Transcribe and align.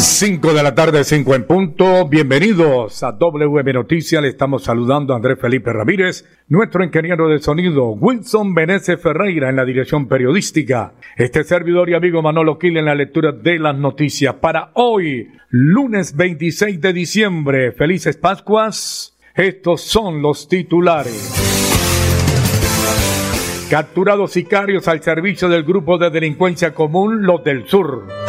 5 0.00 0.54
de 0.54 0.62
la 0.62 0.74
tarde, 0.74 1.04
5 1.04 1.34
en 1.34 1.44
punto. 1.44 2.08
Bienvenidos 2.08 3.02
a 3.02 3.12
WM 3.12 3.70
Noticias. 3.74 4.22
Le 4.22 4.28
estamos 4.28 4.64
saludando 4.64 5.12
a 5.12 5.16
Andrés 5.16 5.38
Felipe 5.38 5.74
Ramírez, 5.74 6.24
nuestro 6.48 6.82
ingeniero 6.82 7.28
de 7.28 7.38
sonido, 7.38 7.90
Wilson 7.90 8.54
Benese 8.54 8.96
Ferreira 8.96 9.50
en 9.50 9.56
la 9.56 9.66
dirección 9.66 10.08
periodística. 10.08 10.94
Este 11.18 11.44
servidor 11.44 11.90
y 11.90 11.94
amigo 11.94 12.22
Manolo 12.22 12.58
Quil 12.58 12.78
en 12.78 12.86
la 12.86 12.94
lectura 12.94 13.32
de 13.32 13.58
las 13.58 13.76
noticias. 13.76 14.36
Para 14.36 14.70
hoy, 14.72 15.28
lunes 15.50 16.16
26 16.16 16.80
de 16.80 16.92
diciembre. 16.94 17.72
Felices 17.72 18.16
Pascuas. 18.16 19.18
Estos 19.34 19.82
son 19.82 20.22
los 20.22 20.48
titulares. 20.48 21.30
Capturados 23.68 24.32
sicarios 24.32 24.88
al 24.88 25.02
servicio 25.02 25.50
del 25.50 25.62
grupo 25.62 25.98
de 25.98 26.08
delincuencia 26.08 26.72
común, 26.72 27.22
los 27.22 27.44
del 27.44 27.68
sur. 27.68 28.19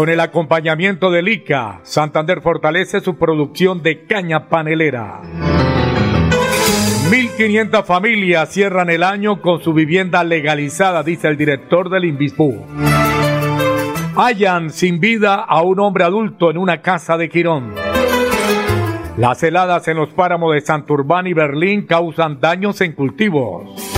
Con 0.00 0.08
el 0.08 0.20
acompañamiento 0.20 1.10
del 1.10 1.28
ICA, 1.28 1.80
Santander 1.82 2.40
fortalece 2.40 3.02
su 3.02 3.18
producción 3.18 3.82
de 3.82 4.06
caña 4.06 4.48
panelera. 4.48 5.20
1.500 7.10 7.84
familias 7.84 8.48
cierran 8.48 8.88
el 8.88 9.02
año 9.02 9.42
con 9.42 9.60
su 9.60 9.74
vivienda 9.74 10.24
legalizada, 10.24 11.02
dice 11.02 11.28
el 11.28 11.36
director 11.36 11.90
del 11.90 12.06
INVISPU. 12.06 12.64
Hallan 14.16 14.70
sin 14.70 15.00
vida 15.00 15.34
a 15.34 15.60
un 15.60 15.78
hombre 15.80 16.04
adulto 16.04 16.50
en 16.50 16.56
una 16.56 16.80
casa 16.80 17.18
de 17.18 17.28
Quirón. 17.28 17.74
Las 19.18 19.42
heladas 19.42 19.86
en 19.86 19.98
los 19.98 20.08
páramos 20.14 20.54
de 20.54 20.62
Santurbán 20.62 21.26
y 21.26 21.34
Berlín 21.34 21.84
causan 21.84 22.40
daños 22.40 22.80
en 22.80 22.92
cultivos. 22.92 23.89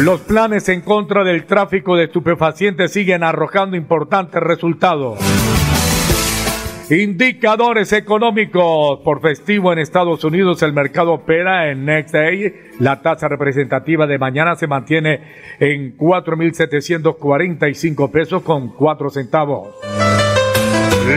Los 0.00 0.20
planes 0.22 0.68
en 0.70 0.80
contra 0.80 1.22
del 1.24 1.44
tráfico 1.44 1.94
de 1.94 2.04
estupefacientes 2.04 2.90
siguen 2.90 3.22
arrojando 3.22 3.76
importantes 3.76 4.42
resultados. 4.42 5.18
Indicadores 6.88 7.92
económicos. 7.92 9.00
Por 9.00 9.20
festivo 9.20 9.74
en 9.74 9.78
Estados 9.78 10.24
Unidos 10.24 10.62
el 10.62 10.72
mercado 10.72 11.12
opera 11.12 11.70
en 11.70 11.84
Next 11.84 12.14
Day. 12.14 12.70
La 12.78 13.02
tasa 13.02 13.28
representativa 13.28 14.06
de 14.06 14.16
mañana 14.16 14.56
se 14.56 14.66
mantiene 14.66 15.20
en 15.58 15.98
4.745 15.98 18.10
pesos 18.10 18.42
con 18.42 18.70
4 18.70 19.10
centavos. 19.10 19.74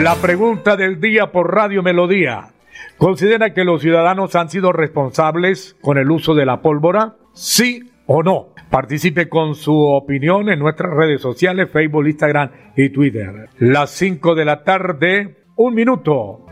La 0.02 0.16
pregunta 0.16 0.76
del 0.76 1.00
día 1.00 1.32
por 1.32 1.56
Radio 1.56 1.84
Melodía. 1.84 2.50
¿Considera 2.98 3.54
que 3.54 3.64
los 3.64 3.82
ciudadanos 3.82 4.36
han 4.36 4.50
sido 4.50 4.74
responsables 4.74 5.78
con 5.82 5.98
el 5.98 6.12
uso 6.12 6.36
de 6.36 6.46
la 6.46 6.62
pólvora? 6.62 7.16
Sí 7.32 7.93
o 8.06 8.24
no. 8.24 8.54
Participe 8.70 9.30
con 9.30 9.56
su 9.56 9.78
opinión 9.78 10.50
en 10.50 10.60
nuestras 10.60 10.94
redes 10.94 11.22
sociales, 11.22 11.70
Facebook, 11.72 12.08
Instagram 12.08 12.50
y 12.76 12.90
Twitter. 12.90 13.50
Las 13.60 13.92
5 13.92 14.36
de 14.36 14.46
la 14.46 14.64
tarde, 14.64 15.38
un 15.56 15.76
minuto. 15.76 16.46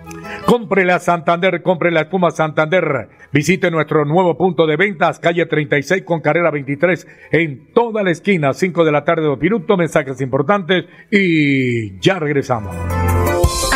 Compre 0.45 0.85
la 0.85 0.99
Santander, 0.99 1.61
compre 1.61 1.91
la 1.91 2.01
espuma 2.01 2.31
Santander. 2.31 3.09
Visite 3.31 3.71
nuestro 3.71 4.05
nuevo 4.05 4.37
punto 4.37 4.67
de 4.67 4.75
ventas, 4.75 5.19
calle 5.19 5.45
36 5.45 6.03
con 6.03 6.21
carrera 6.21 6.51
23, 6.51 7.07
en 7.31 7.71
toda 7.73 8.03
la 8.03 8.11
esquina, 8.11 8.53
5 8.53 8.83
de 8.83 8.91
la 8.91 9.03
tarde, 9.03 9.23
dos 9.23 9.39
minutos, 9.39 9.77
mensajes 9.77 10.19
importantes 10.21 10.85
y 11.09 11.99
ya 11.99 12.19
regresamos. 12.19 12.75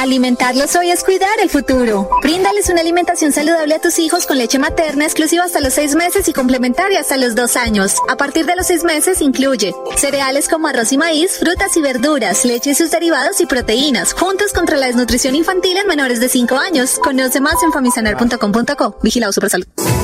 Alimentarlos 0.06 0.76
hoy 0.76 0.92
es 0.92 1.04
cuidar 1.04 1.40
el 1.42 1.50
futuro. 1.50 2.08
Bríndales 2.22 2.70
una 2.70 2.82
alimentación 2.82 3.32
saludable 3.32 3.74
a 3.74 3.82
tus 3.82 3.98
hijos 3.98 4.28
con 4.28 4.38
leche 4.38 4.60
materna 4.60 5.04
exclusiva 5.04 5.46
hasta 5.46 5.62
los 5.62 5.74
seis 5.74 5.96
meses 5.96 6.28
y 6.28 6.34
complementaria 6.34 7.00
hasta 7.00 7.18
los 7.18 7.34
dos 7.34 7.56
años. 7.56 7.96
A 8.08 8.16
partir 8.16 8.46
de 8.46 8.56
los 8.56 8.68
seis 8.68 8.84
meses 8.84 9.20
incluye 9.20 9.74
cereales 9.98 10.48
como 10.48 10.68
arroz 10.68 10.92
y 10.92 11.00
maíz, 11.00 11.40
frutas 11.40 11.76
y 11.76 11.82
verduras, 11.82 12.46
leche 12.46 12.70
y 12.70 12.76
sus 12.76 12.92
derivados 12.92 13.42
y 13.42 13.48
proteínas, 13.48 14.14
juntos 14.14 14.54
contra 14.54 14.78
la 14.78 14.86
desnutrición 14.86 15.34
infantil 15.34 15.76
en 15.76 15.88
menores 15.88 16.20
de 16.20 16.30
5 16.30 16.56
años. 16.56 17.00
Conoce 17.00 17.42
más 17.42 17.56
en 17.64 17.74
famisanar.com.co. 17.74 19.00
Vigilado 19.02 19.34
Supersalud. 19.34 19.66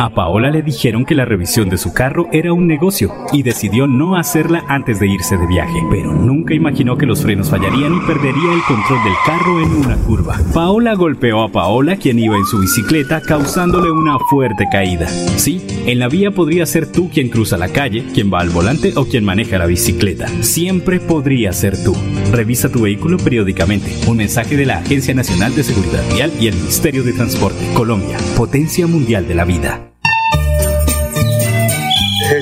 A 0.00 0.08
Paola 0.14 0.48
le 0.48 0.62
dijeron 0.62 1.04
que 1.04 1.14
la 1.14 1.26
revisión 1.26 1.68
de 1.68 1.76
su 1.76 1.92
carro 1.92 2.26
era 2.32 2.54
un 2.54 2.66
negocio 2.66 3.12
y 3.34 3.42
decidió 3.42 3.86
no 3.86 4.16
hacerla 4.16 4.64
antes 4.66 4.98
de 4.98 5.06
irse 5.06 5.36
de 5.36 5.46
viaje, 5.46 5.78
pero 5.90 6.14
nunca 6.14 6.54
imaginó 6.54 6.96
que 6.96 7.04
los 7.04 7.20
frenos 7.20 7.50
fallarían 7.50 7.96
y 7.96 8.00
perdería 8.06 8.50
el 8.50 8.62
control 8.66 9.04
del 9.04 9.12
carro 9.26 9.60
en 9.60 9.68
una 9.68 9.96
curva. 9.96 10.40
Paola 10.54 10.94
golpeó 10.94 11.42
a 11.42 11.52
Paola, 11.52 11.96
quien 11.96 12.18
iba 12.18 12.34
en 12.34 12.46
su 12.46 12.60
bicicleta, 12.60 13.20
causándole 13.20 13.90
una 13.90 14.18
fuerte 14.30 14.68
caída. 14.72 15.06
Sí, 15.06 15.60
en 15.84 15.98
la 15.98 16.08
vía 16.08 16.30
podría 16.30 16.64
ser 16.64 16.90
tú 16.90 17.10
quien 17.10 17.28
cruza 17.28 17.58
la 17.58 17.68
calle, 17.68 18.06
quien 18.14 18.32
va 18.32 18.40
al 18.40 18.48
volante 18.48 18.94
o 18.96 19.04
quien 19.04 19.26
maneja 19.26 19.58
la 19.58 19.66
bicicleta. 19.66 20.28
Siempre 20.40 20.98
podría 20.98 21.52
ser 21.52 21.76
tú. 21.84 21.94
Revisa 22.32 22.72
tu 22.72 22.80
vehículo 22.84 23.18
periódicamente. 23.18 23.90
Un 24.08 24.16
mensaje 24.16 24.56
de 24.56 24.64
la 24.64 24.78
Agencia 24.78 25.12
Nacional 25.12 25.54
de 25.54 25.62
Seguridad 25.62 26.02
Vial 26.14 26.32
y 26.40 26.46
el 26.46 26.54
Ministerio 26.54 27.02
de 27.02 27.12
Transporte. 27.12 27.62
Colombia, 27.74 28.16
potencia 28.34 28.86
mundial 28.86 29.28
de 29.28 29.34
la 29.34 29.44
vida. 29.44 29.89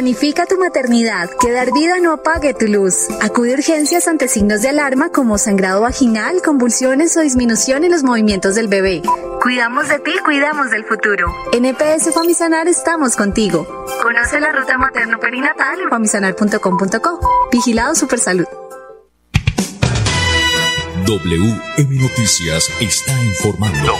Planifica 0.00 0.46
tu 0.46 0.56
maternidad, 0.56 1.28
que 1.38 1.52
dar 1.52 1.74
vida 1.74 1.98
no 1.98 2.12
apague 2.12 2.54
tu 2.54 2.66
luz. 2.66 3.06
Acude 3.20 3.52
a 3.52 3.56
urgencias 3.56 4.08
ante 4.08 4.28
signos 4.28 4.62
de 4.62 4.70
alarma 4.70 5.10
como 5.10 5.36
sangrado 5.36 5.82
vaginal, 5.82 6.40
convulsiones 6.40 7.14
o 7.18 7.20
disminución 7.20 7.84
en 7.84 7.90
los 7.90 8.02
movimientos 8.02 8.54
del 8.54 8.68
bebé. 8.68 9.02
Cuidamos 9.42 9.90
de 9.90 9.98
ti, 9.98 10.12
cuidamos 10.24 10.70
del 10.70 10.84
futuro. 10.84 11.30
En 11.52 11.66
EPS 11.66 12.14
Famisanar 12.14 12.66
estamos 12.66 13.14
contigo. 13.14 13.66
Conoce 14.02 14.40
la 14.40 14.52
ruta 14.52 14.78
materno-perinatal 14.78 15.82
en 15.82 15.90
famisanar.com.co. 15.90 17.48
Vigilado 17.52 17.94
Supersalud. 17.94 18.46
WM 21.04 22.00
Noticias 22.00 22.70
está 22.80 23.12
informando. 23.22 23.92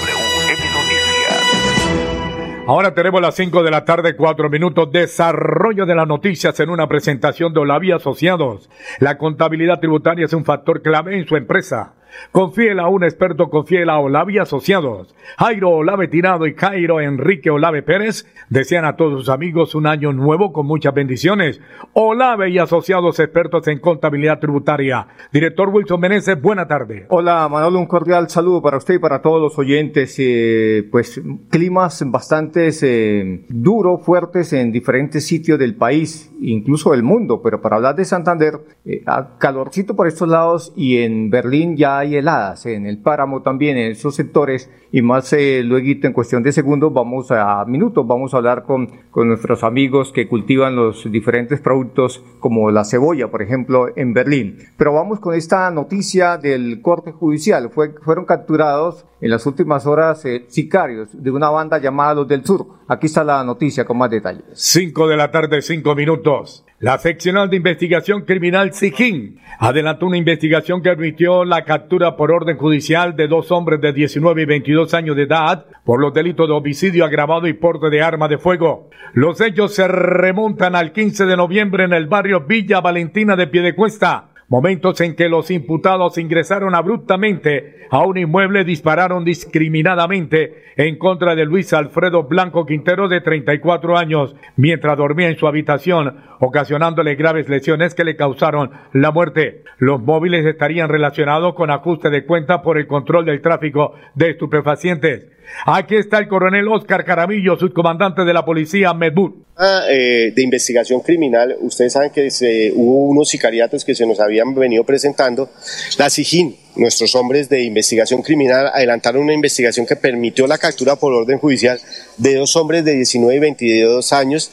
Ahora 2.70 2.94
tenemos 2.94 3.20
las 3.20 3.34
5 3.34 3.64
de 3.64 3.70
la 3.72 3.84
tarde, 3.84 4.14
4 4.14 4.49
minutos. 4.49 4.93
Desarrollo 4.93 5.87
de 5.87 5.96
las 5.96 6.06
noticias 6.06 6.61
en 6.61 6.70
una 6.70 6.87
presentación 6.87 7.52
de 7.52 7.58
Olavi 7.58 7.90
Asociados. 7.90 8.70
La 9.00 9.19
contabilidad 9.19 9.81
tributaria 9.81 10.25
es 10.25 10.32
un 10.34 10.44
factor 10.44 10.81
clave 10.81 11.19
en 11.19 11.26
su 11.26 11.34
empresa. 11.34 11.94
Confíela 12.32 12.84
a 12.84 12.88
un 12.88 13.04
experto, 13.04 13.50
confíela 13.50 13.94
a 13.94 13.98
Olave 13.98 14.34
y 14.34 14.38
Asociados. 14.38 15.14
Jairo 15.38 15.70
Olave 15.70 16.08
Tirado 16.08 16.46
y 16.46 16.54
Cairo 16.54 17.00
Enrique 17.00 17.50
Olave 17.50 17.82
Pérez 17.82 18.26
desean 18.48 18.84
a 18.84 18.96
todos 18.96 19.20
sus 19.20 19.28
amigos 19.28 19.74
un 19.74 19.86
año 19.86 20.12
nuevo 20.12 20.52
con 20.52 20.66
muchas 20.66 20.94
bendiciones. 20.94 21.60
Olave 21.92 22.50
y 22.50 22.58
Asociados 22.58 23.18
expertos 23.20 23.66
en 23.68 23.78
contabilidad 23.78 24.38
tributaria. 24.38 25.06
Director 25.32 25.68
Wilson 25.68 26.00
Meneses, 26.00 26.40
buena 26.40 26.66
tarde. 26.66 27.06
Hola 27.08 27.48
Manolo, 27.48 27.78
un 27.78 27.86
cordial 27.86 28.28
saludo 28.28 28.62
para 28.62 28.76
usted 28.76 28.94
y 28.94 28.98
para 28.98 29.22
todos 29.22 29.40
los 29.40 29.58
oyentes. 29.58 30.16
Eh, 30.18 30.88
pues 30.90 31.20
climas 31.50 32.02
bastante 32.10 32.70
eh, 32.82 33.44
duros, 33.48 34.02
fuertes 34.04 34.52
en 34.52 34.72
diferentes 34.72 35.26
sitios 35.26 35.58
del 35.58 35.74
país, 35.74 36.30
incluso 36.40 36.92
del 36.92 37.02
mundo, 37.02 37.40
pero 37.42 37.60
para 37.60 37.76
hablar 37.76 37.96
de 37.96 38.04
Santander, 38.04 38.60
eh, 38.84 39.04
calorcito 39.38 39.96
por 39.96 40.06
estos 40.06 40.28
lados 40.28 40.72
y 40.76 40.98
en 40.98 41.30
Berlín 41.30 41.76
ya 41.76 42.00
hay 42.00 42.17
heladas, 42.17 42.67
en 42.67 42.87
el 42.87 42.99
páramo 42.99 43.43
también, 43.43 43.76
en 43.76 43.93
esos 43.93 44.14
sectores 44.14 44.70
y 44.93 45.02
más 45.02 45.32
eh, 45.32 45.62
luego 45.62 45.87
en 46.02 46.12
cuestión 46.12 46.43
de 46.43 46.52
segundos 46.52 46.93
vamos 46.93 47.31
a 47.31 47.64
minutos, 47.67 48.06
vamos 48.06 48.35
a 48.35 48.38
hablar 48.38 48.64
con, 48.64 48.88
con 49.11 49.29
nuestros 49.29 49.62
amigos 49.62 50.12
que 50.12 50.29
cultivan 50.29 50.76
los 50.76 51.11
diferentes 51.11 51.61
productos 51.61 52.23
como 52.41 52.70
la 52.70 52.85
cebolla, 52.85 53.31
por 53.31 53.43
ejemplo, 53.43 53.87
en 53.94 54.12
Berlín. 54.12 54.58
Pero 54.76 54.93
vamos 54.93 55.20
con 55.20 55.35
esta 55.35 55.70
noticia 55.70 56.38
del 56.38 56.81
corte 56.82 57.12
judicial. 57.12 57.70
Fue, 57.70 57.94
fueron 58.03 58.25
capturados 58.25 59.06
en 59.20 59.31
las 59.31 59.46
últimas 59.46 59.87
horas 59.87 60.25
eh, 60.25 60.46
sicarios 60.49 61.08
de 61.12 61.31
una 61.31 61.50
banda 61.50 61.79
llamada 61.79 62.14
Los 62.14 62.29
del 62.29 62.44
Sur. 62.44 62.67
Aquí 62.88 63.06
está 63.06 63.23
la 63.23 63.44
noticia 63.44 63.85
con 63.85 63.99
más 63.99 64.11
detalles. 64.11 64.44
Cinco 64.55 65.06
de 65.06 65.17
la 65.17 65.31
tarde, 65.31 65.62
cinco 65.62 65.94
minutos. 65.94 66.64
La 66.82 66.97
seccional 66.97 67.50
de 67.50 67.59
investigación 67.59 68.23
criminal 68.23 68.73
SIGIN 68.73 69.38
adelantó 69.59 70.06
una 70.06 70.17
investigación 70.17 70.81
que 70.81 70.88
admitió 70.88 71.44
la 71.44 71.67
captura 71.67 72.17
por 72.17 72.32
orden 72.32 72.56
judicial 72.56 73.17
de 73.17 73.29
dos 73.29 73.53
hombres 73.53 73.82
de 73.82 73.93
19 73.93 74.41
y 74.41 74.44
22 74.47 74.94
años 74.94 75.15
de 75.15 75.25
edad 75.25 75.67
por 75.85 76.00
los 76.00 76.15
delitos 76.15 76.49
de 76.49 76.55
homicidio 76.55 77.05
agravado 77.05 77.47
y 77.49 77.53
porte 77.53 77.91
de 77.91 78.00
arma 78.00 78.29
de 78.29 78.38
fuego. 78.38 78.88
Los 79.12 79.43
hechos 79.43 79.75
se 79.75 79.87
remontan 79.88 80.75
al 80.75 80.93
15 80.93 81.27
de 81.27 81.37
noviembre 81.37 81.85
en 81.85 81.93
el 81.93 82.06
barrio 82.06 82.47
Villa 82.47 82.81
Valentina 82.81 83.37
de 83.37 83.49
Piedecuesta 83.49 84.30
momentos 84.50 85.00
en 85.00 85.14
que 85.14 85.29
los 85.29 85.50
imputados 85.50 86.19
ingresaron 86.19 86.75
abruptamente 86.75 87.87
a 87.88 88.05
un 88.05 88.19
inmueble, 88.19 88.64
dispararon 88.64 89.25
discriminadamente 89.25 90.64
en 90.76 90.99
contra 90.99 91.37
de 91.37 91.44
Luis 91.44 91.73
Alfredo 91.73 92.25
Blanco 92.25 92.67
Quintero 92.67 93.08
de 93.08 93.20
34 93.20 93.97
años 93.97 94.35
mientras 94.56 94.99
dormía 94.99 95.29
en 95.29 95.38
su 95.38 95.47
habitación, 95.47 96.17
ocasionándole 96.41 97.14
graves 97.14 97.49
lesiones 97.49 97.94
que 97.94 98.05
le 98.05 98.17
causaron 98.17 98.73
la 98.93 99.12
muerte. 99.12 99.62
Los 99.79 100.02
móviles 100.02 100.44
estarían 100.44 100.88
relacionados 100.88 101.55
con 101.55 101.70
ajuste 101.70 102.11
de 102.11 102.26
cuenta 102.26 102.61
por 102.62 102.76
el 102.76 102.88
control 102.88 103.26
del 103.26 103.41
tráfico 103.41 103.94
de 104.17 104.31
estupefacientes. 104.31 105.29
Aquí 105.67 105.97
está 105.97 106.19
el 106.19 106.29
coronel 106.29 106.69
Oscar 106.69 107.05
Caramillo, 107.05 107.58
subcomandante 107.58 108.25
de 108.25 108.32
la 108.32 108.44
policía 108.44 108.94
Medbur. 108.94 109.35
Ah, 109.56 109.82
eh, 109.91 110.32
de 110.35 110.43
investigación 110.43 111.00
criminal, 111.00 111.55
ustedes 111.61 111.93
saben 111.93 112.11
que 112.11 112.31
se, 112.31 112.73
hubo 112.75 113.08
unos 113.08 113.29
sicariatos 113.29 113.85
que 113.85 113.94
se 113.94 114.06
nos 114.06 114.19
habían 114.20 114.55
venido 114.55 114.85
presentando. 114.85 115.50
La 115.99 116.08
SIGIN, 116.08 116.56
nuestros 116.76 117.14
hombres 117.14 117.49
de 117.50 117.62
investigación 117.64 118.23
criminal, 118.23 118.70
adelantaron 118.73 119.23
una 119.23 119.35
investigación 119.35 119.85
que 119.87 119.97
permitió 119.97 120.47
la 120.47 120.56
captura 120.56 120.97
por 120.97 121.12
orden 121.12 121.38
judicial 121.38 121.79
de 122.17 122.37
dos 122.37 122.56
hombres 122.56 122.85
de 122.85 122.94
19 122.94 123.37
y 123.37 123.38
22 123.38 124.12
años 124.14 124.50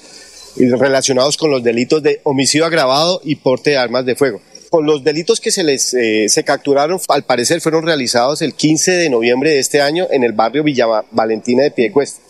relacionados 0.58 1.38
con 1.38 1.52
los 1.52 1.64
delitos 1.64 2.02
de 2.04 2.20
homicidio 2.24 2.66
agravado 2.66 3.22
y 3.24 3.36
porte 3.36 3.72
de 3.72 3.78
armas 3.78 4.06
de 4.06 4.16
fuego. 4.16 4.42
Con 4.70 4.86
los 4.86 5.04
delitos 5.04 5.40
que 5.40 5.52
se 5.52 5.64
les 5.64 5.94
eh, 5.94 6.28
se 6.28 6.44
capturaron, 6.44 7.00
al 7.08 7.24
parecer 7.24 7.62
fueron 7.62 7.86
realizados 7.86 8.42
el 8.42 8.54
15 8.54 8.92
de 8.92 9.10
noviembre 9.10 9.52
de 9.52 9.60
este 9.60 9.82
año 9.82 10.08
en 10.12 10.24
el 10.24 10.34
barrio 10.34 10.64
Villa 10.64 10.88
Valentina 11.12 11.64
de 11.64 11.72
Piedecuesta. 11.72 12.22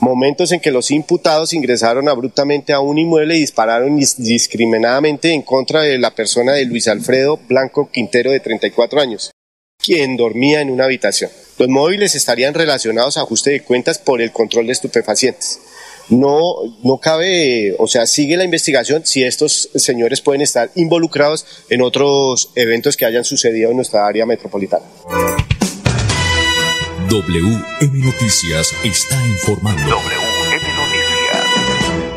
Momentos 0.00 0.50
en 0.50 0.58
que 0.58 0.72
los 0.72 0.90
imputados 0.90 1.52
ingresaron 1.52 2.08
abruptamente 2.08 2.72
a 2.72 2.80
un 2.80 2.98
inmueble 2.98 3.36
y 3.36 3.40
dispararon 3.40 3.96
discriminadamente 3.96 5.32
en 5.32 5.42
contra 5.42 5.82
de 5.82 5.98
la 5.98 6.10
persona 6.10 6.52
de 6.52 6.64
Luis 6.64 6.88
Alfredo 6.88 7.38
Blanco 7.48 7.88
Quintero 7.90 8.32
de 8.32 8.40
34 8.40 9.00
años, 9.00 9.30
quien 9.78 10.16
dormía 10.16 10.60
en 10.60 10.70
una 10.70 10.84
habitación. 10.84 11.30
Los 11.58 11.68
móviles 11.68 12.16
estarían 12.16 12.54
relacionados 12.54 13.16
a 13.16 13.20
ajuste 13.20 13.50
de 13.50 13.62
cuentas 13.62 13.98
por 13.98 14.20
el 14.20 14.32
control 14.32 14.66
de 14.66 14.72
estupefacientes 14.72 15.60
no, 16.08 16.54
no 16.82 16.98
cabe, 16.98 17.74
o 17.78 17.86
sea, 17.86 18.06
sigue 18.06 18.36
la 18.36 18.44
investigación 18.44 19.06
si 19.06 19.22
estos 19.22 19.70
señores 19.74 20.20
pueden 20.20 20.42
estar 20.42 20.70
involucrados 20.74 21.46
en 21.70 21.82
otros 21.82 22.50
eventos 22.54 22.96
que 22.96 23.04
hayan 23.04 23.24
sucedido 23.24 23.70
en 23.70 23.76
nuestra 23.76 24.06
área 24.06 24.26
metropolitana. 24.26 24.84
WM 27.08 28.04
Noticias 28.04 28.74
está 28.82 29.26
informando. 29.26 29.82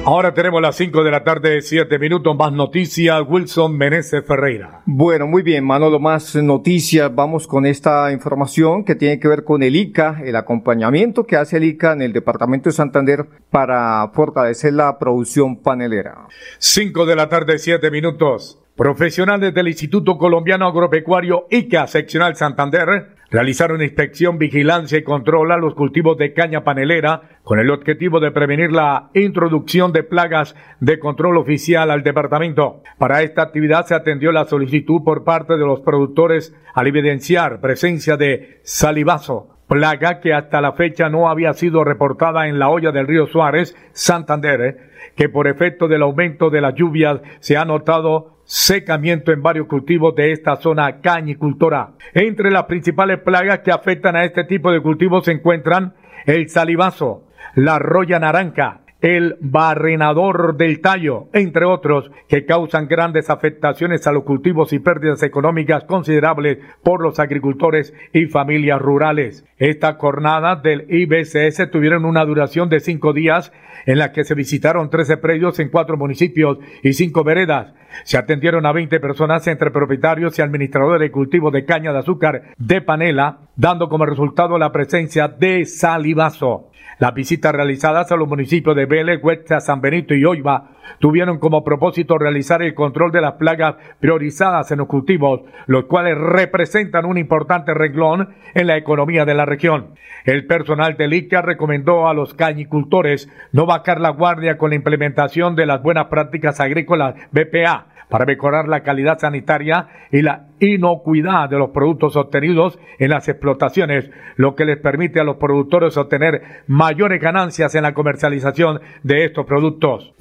Ahora 0.09 0.33
tenemos 0.33 0.61
las 0.61 0.77
5 0.77 1.03
de 1.03 1.11
la 1.11 1.25
tarde, 1.25 1.61
7 1.61 1.99
minutos, 1.99 2.33
más 2.33 2.53
noticias. 2.53 3.21
Wilson 3.27 3.77
Meneses 3.77 4.25
Ferreira. 4.25 4.81
Bueno, 4.85 5.27
muy 5.27 5.43
bien, 5.43 5.65
Manolo, 5.65 5.99
más 5.99 6.33
noticias. 6.37 7.13
Vamos 7.13 7.45
con 7.45 7.65
esta 7.65 8.09
información 8.13 8.85
que 8.85 8.95
tiene 8.95 9.19
que 9.19 9.27
ver 9.27 9.43
con 9.43 9.63
el 9.63 9.75
ICA, 9.75 10.21
el 10.23 10.37
acompañamiento 10.37 11.25
que 11.25 11.35
hace 11.35 11.57
el 11.57 11.65
ICA 11.65 11.91
en 11.91 12.03
el 12.03 12.13
departamento 12.13 12.69
de 12.69 12.73
Santander 12.73 13.25
para 13.49 14.09
fortalecer 14.13 14.71
la 14.71 14.97
producción 14.97 15.57
panelera. 15.57 16.29
5 16.57 17.05
de 17.05 17.15
la 17.17 17.27
tarde, 17.27 17.59
7 17.59 17.91
minutos. 17.91 18.63
Profesionales 18.77 19.53
del 19.53 19.67
Instituto 19.67 20.17
Colombiano 20.17 20.67
Agropecuario 20.67 21.47
ICA 21.49 21.85
Seccional 21.85 22.37
Santander 22.37 23.16
realizaron 23.29 23.81
inspección, 23.81 24.37
vigilancia 24.37 24.97
y 24.97 25.03
control 25.03 25.51
a 25.51 25.57
los 25.57 25.75
cultivos 25.75 26.17
de 26.17 26.33
caña 26.33 26.63
panelera 26.63 27.39
con 27.43 27.59
el 27.59 27.69
objetivo 27.69 28.19
de 28.19 28.31
prevenir 28.31 28.71
la 28.71 29.09
introducción 29.13 29.91
de 29.91 30.03
plagas 30.03 30.55
de 30.79 30.99
control 30.99 31.37
oficial 31.37 31.91
al 31.91 32.03
departamento. 32.03 32.81
Para 32.97 33.21
esta 33.23 33.41
actividad 33.41 33.85
se 33.85 33.95
atendió 33.95 34.31
la 34.31 34.45
solicitud 34.45 35.03
por 35.03 35.23
parte 35.23 35.57
de 35.57 35.65
los 35.65 35.81
productores 35.81 36.55
al 36.73 36.87
evidenciar 36.87 37.59
presencia 37.59 38.17
de 38.17 38.59
salivazo, 38.63 39.57
plaga 39.67 40.19
que 40.19 40.33
hasta 40.33 40.61
la 40.61 40.73
fecha 40.73 41.09
no 41.09 41.29
había 41.29 41.53
sido 41.53 41.83
reportada 41.83 42.47
en 42.47 42.59
la 42.59 42.69
olla 42.69 42.91
del 42.91 43.07
río 43.07 43.27
Suárez, 43.27 43.75
Santander, 43.91 44.91
que 45.15 45.29
por 45.29 45.47
efecto 45.47 45.87
del 45.87 46.03
aumento 46.03 46.49
de 46.49 46.61
las 46.61 46.75
lluvias 46.75 47.21
se 47.39 47.57
ha 47.57 47.65
notado 47.65 48.36
secamiento 48.47 49.33
en 49.33 49.43
varios 49.43 49.67
cultivos 49.67 50.15
de 50.15 50.31
esta 50.31 50.55
zona 50.55 51.01
cañicultora. 51.01 51.91
Entre 52.13 52.49
las 52.49 52.63
principales 52.63 53.19
plagas 53.19 53.59
que 53.59 53.71
afectan 53.71 54.15
a 54.15 54.23
este 54.23 54.45
tipo 54.45 54.71
de 54.71 54.81
cultivos 54.81 55.25
se 55.25 55.33
encuentran 55.33 55.93
el 56.25 56.49
salivazo, 56.49 57.25
la 57.55 57.77
roya 57.77 58.19
naranja, 58.19 58.81
el 59.01 59.37
barrenador 59.39 60.57
del 60.57 60.81
tallo, 60.81 61.27
entre 61.33 61.65
otros, 61.65 62.11
que 62.27 62.45
causan 62.45 62.87
grandes 62.87 63.29
afectaciones 63.29 64.07
a 64.07 64.11
los 64.11 64.23
cultivos 64.23 64.73
y 64.73 64.79
pérdidas 64.79 65.23
económicas 65.23 65.83
considerables 65.83 66.59
por 66.83 67.01
los 67.01 67.19
agricultores 67.19 67.93
y 68.13 68.25
familias 68.25 68.81
rurales. 68.81 69.45
Esta 69.57 69.93
jornada 69.93 70.55
del 70.55 70.85
IBCS 70.89 71.69
tuvieron 71.71 72.05
una 72.05 72.25
duración 72.25 72.69
de 72.69 72.79
cinco 72.79 73.13
días 73.13 73.51
en 73.85 73.99
la 73.99 74.11
que 74.11 74.23
se 74.23 74.35
visitaron 74.35 74.89
13 74.89 75.17
predios 75.17 75.59
en 75.59 75.69
cuatro 75.69 75.97
municipios 75.97 76.59
y 76.83 76.93
cinco 76.93 77.23
veredas. 77.23 77.73
Se 78.03 78.17
atendieron 78.17 78.65
a 78.65 78.73
20 78.73 78.99
personas 78.99 79.47
entre 79.47 79.71
propietarios 79.71 80.37
y 80.37 80.41
administradores 80.41 80.99
de 80.99 81.11
cultivo 81.11 81.51
de 81.51 81.65
caña 81.65 81.93
de 81.93 81.99
azúcar 81.99 82.53
de 82.57 82.81
panela, 82.81 83.39
dando 83.55 83.87
como 83.87 84.05
resultado 84.05 84.57
la 84.57 84.71
presencia 84.71 85.27
de 85.27 85.65
salivazo. 85.65 86.69
Las 86.99 87.13
visitas 87.13 87.53
realizadas 87.53 88.11
a 88.11 88.15
los 88.15 88.27
municipios 88.27 88.75
de 88.75 88.87
Vélez, 88.87 89.19
Huesca, 89.21 89.59
San 89.59 89.81
Benito 89.81 90.15
y 90.15 90.25
Oiva 90.25 90.71
tuvieron 90.99 91.37
como 91.37 91.63
propósito 91.63 92.17
realizar 92.17 92.63
el 92.63 92.73
control 92.73 93.11
de 93.11 93.21
las 93.21 93.33
plagas 93.33 93.75
priorizadas 93.99 94.71
en 94.71 94.79
los 94.79 94.87
cultivos, 94.87 95.41
los 95.67 95.85
cuales 95.85 96.17
representan 96.17 97.05
un 97.05 97.19
importante 97.19 97.75
renglón 97.75 98.29
en 98.55 98.65
la 98.65 98.77
economía 98.77 99.25
de 99.25 99.35
la 99.35 99.45
región. 99.45 99.93
El 100.25 100.47
personal 100.47 100.97
del 100.97 101.13
ICA 101.13 101.43
recomendó 101.43 102.07
a 102.07 102.15
los 102.15 102.33
cañicultores 102.33 103.29
no 103.51 103.67
bajar 103.67 104.01
la 104.01 104.09
guardia 104.09 104.57
con 104.57 104.71
la 104.71 104.75
implementación 104.75 105.55
de 105.55 105.67
las 105.67 105.83
buenas 105.83 106.07
prácticas 106.07 106.59
agrícolas 106.59 107.13
BPA 107.31 107.85
para 108.09 108.25
mejorar 108.25 108.67
la 108.67 108.81
calidad 108.81 109.19
sanitaria 109.19 109.87
y 110.11 110.21
la 110.21 110.47
inocuidad 110.59 111.49
de 111.49 111.57
los 111.57 111.71
productos 111.71 112.15
obtenidos 112.15 112.79
en 112.99 113.09
las 113.09 113.27
explotaciones, 113.27 114.09
lo 114.35 114.55
que 114.55 114.65
les 114.65 114.77
permite 114.77 115.19
a 115.19 115.23
los 115.23 115.37
productores 115.37 115.97
obtener 115.97 116.63
mayores 116.67 117.21
ganancias 117.21 117.75
en 117.75 117.83
la 117.83 117.93
comercialización 117.93 118.79
de 119.03 119.25
estos 119.25 119.45
productos. 119.45 120.13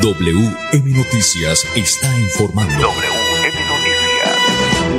WM 0.00 0.96
Noticias 0.96 1.64
está 1.76 2.08
informando. 2.18 3.21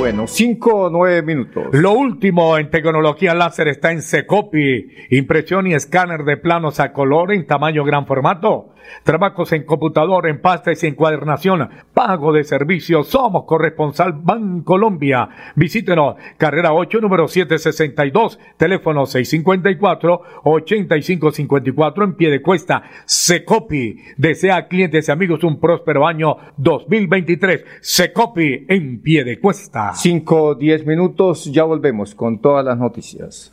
Bueno, 0.04 0.26
cinco 0.26 0.74
o 0.74 0.90
nueve 0.90 1.22
minutos. 1.22 1.68
Lo 1.72 1.92
último 1.92 2.58
en 2.58 2.68
tecnología 2.68 3.32
láser 3.32 3.68
está 3.68 3.90
en 3.90 4.02
Secopi, 4.02 4.86
impresión 5.08 5.66
y 5.66 5.72
escáner 5.72 6.24
de 6.24 6.36
planos 6.36 6.78
a 6.78 6.92
color 6.92 7.32
en 7.32 7.46
tamaño 7.46 7.84
gran 7.84 8.06
formato. 8.06 8.74
Trabajos 9.02 9.50
en 9.52 9.64
computador, 9.64 10.28
en 10.28 10.40
pastas 10.40 10.84
y 10.84 10.86
encuadernación, 10.86 11.68
pago 11.92 12.32
de 12.32 12.44
servicios. 12.44 13.08
Somos 13.08 13.44
corresponsal 13.44 14.12
Bancolombia. 14.12 15.28
Visítenos, 15.56 16.14
carrera 16.36 16.74
8, 16.74 17.00
número 17.00 17.26
762, 17.26 18.38
teléfono 18.56 19.02
654-8554 19.04 22.04
en 22.04 22.14
pie 22.14 22.30
de 22.30 22.40
cuesta. 22.42 22.84
Secopi 23.06 23.96
desea 24.16 24.68
clientes 24.68 25.08
y 25.08 25.12
amigos 25.12 25.42
un 25.44 25.60
próspero 25.60 26.06
año 26.06 26.36
2023. 26.56 27.64
Secopi 27.80 28.66
en 28.68 29.00
pie 29.00 29.24
de 29.24 29.40
cuesta. 29.40 29.93
Cinco 29.94 30.42
o 30.42 30.54
diez 30.54 30.86
minutos, 30.86 31.46
ya 31.46 31.64
volvemos 31.64 32.14
con 32.14 32.38
todas 32.38 32.64
las 32.64 32.78
noticias. 32.78 33.52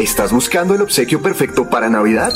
¿Estás 0.00 0.32
buscando 0.32 0.74
el 0.74 0.82
obsequio 0.82 1.22
perfecto 1.22 1.68
para 1.68 1.88
Navidad? 1.88 2.32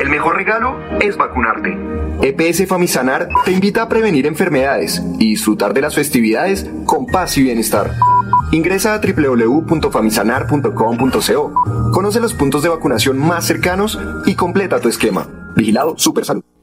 El 0.00 0.08
mejor 0.08 0.34
regalo 0.36 0.76
es 1.00 1.16
vacunarte. 1.16 1.76
EPS 2.22 2.66
Famisanar 2.66 3.28
te 3.44 3.52
invita 3.52 3.82
a 3.82 3.88
prevenir 3.88 4.26
enfermedades 4.26 5.00
y 5.18 5.30
disfrutar 5.30 5.72
de 5.74 5.82
las 5.82 5.94
festividades 5.94 6.68
con 6.84 7.06
paz 7.06 7.38
y 7.38 7.42
bienestar. 7.42 7.92
Ingresa 8.50 8.94
a 8.94 9.00
www.famisanar.com.co. 9.00 11.54
Conoce 11.92 12.20
los 12.20 12.34
puntos 12.34 12.62
de 12.62 12.68
vacunación 12.68 13.18
más 13.18 13.46
cercanos 13.46 13.98
y 14.26 14.34
completa 14.34 14.80
tu 14.80 14.88
esquema. 14.88 15.28
Vigilado 15.54 15.96
Super 15.98 16.24
Salud. 16.24 16.42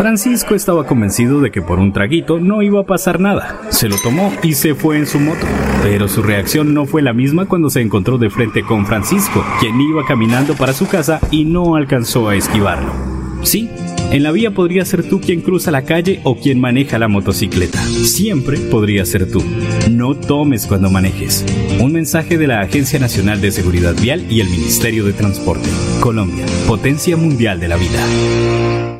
Francisco 0.00 0.54
estaba 0.54 0.86
convencido 0.86 1.42
de 1.42 1.50
que 1.50 1.60
por 1.60 1.78
un 1.78 1.92
traguito 1.92 2.40
no 2.40 2.62
iba 2.62 2.80
a 2.80 2.86
pasar 2.86 3.20
nada. 3.20 3.60
Se 3.68 3.86
lo 3.86 3.96
tomó 3.98 4.32
y 4.42 4.54
se 4.54 4.74
fue 4.74 4.96
en 4.96 5.06
su 5.06 5.20
moto. 5.20 5.46
Pero 5.82 6.08
su 6.08 6.22
reacción 6.22 6.72
no 6.72 6.86
fue 6.86 7.02
la 7.02 7.12
misma 7.12 7.44
cuando 7.44 7.68
se 7.68 7.82
encontró 7.82 8.16
de 8.16 8.30
frente 8.30 8.62
con 8.62 8.86
Francisco, 8.86 9.44
quien 9.60 9.78
iba 9.78 10.06
caminando 10.06 10.54
para 10.54 10.72
su 10.72 10.88
casa 10.88 11.20
y 11.30 11.44
no 11.44 11.76
alcanzó 11.76 12.30
a 12.30 12.34
esquivarlo. 12.34 12.90
Sí, 13.42 13.68
en 14.10 14.22
la 14.22 14.32
vía 14.32 14.52
podría 14.52 14.86
ser 14.86 15.06
tú 15.06 15.20
quien 15.20 15.42
cruza 15.42 15.70
la 15.70 15.82
calle 15.82 16.22
o 16.24 16.40
quien 16.40 16.62
maneja 16.62 16.98
la 16.98 17.08
motocicleta. 17.08 17.78
Siempre 17.82 18.56
podría 18.56 19.04
ser 19.04 19.30
tú. 19.30 19.44
No 19.90 20.14
tomes 20.14 20.66
cuando 20.66 20.88
manejes. 20.88 21.44
Un 21.78 21.92
mensaje 21.92 22.38
de 22.38 22.46
la 22.46 22.60
Agencia 22.60 22.98
Nacional 22.98 23.42
de 23.42 23.50
Seguridad 23.50 23.94
Vial 24.00 24.24
y 24.32 24.40
el 24.40 24.48
Ministerio 24.48 25.04
de 25.04 25.12
Transporte. 25.12 25.68
Colombia, 26.00 26.46
potencia 26.66 27.18
mundial 27.18 27.60
de 27.60 27.68
la 27.68 27.76
vida. 27.76 28.99